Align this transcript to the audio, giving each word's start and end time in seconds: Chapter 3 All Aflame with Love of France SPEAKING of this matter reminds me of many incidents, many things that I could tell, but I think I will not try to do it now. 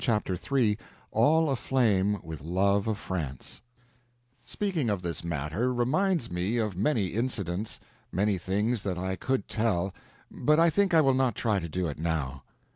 Chapter 0.03 0.35
3 0.35 0.79
All 1.11 1.47
Aflame 1.51 2.17
with 2.23 2.41
Love 2.41 2.87
of 2.87 2.97
France 2.97 3.61
SPEAKING 4.45 4.89
of 4.89 5.03
this 5.03 5.23
matter 5.23 5.71
reminds 5.71 6.31
me 6.31 6.57
of 6.57 6.75
many 6.75 7.09
incidents, 7.09 7.79
many 8.11 8.39
things 8.39 8.81
that 8.81 8.97
I 8.97 9.15
could 9.15 9.47
tell, 9.47 9.93
but 10.31 10.59
I 10.59 10.71
think 10.71 10.95
I 10.95 11.01
will 11.01 11.13
not 11.13 11.35
try 11.35 11.59
to 11.59 11.69
do 11.69 11.87
it 11.87 11.99
now. 11.99 12.41